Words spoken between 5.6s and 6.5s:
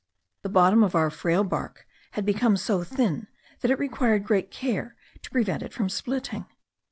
it from splitting.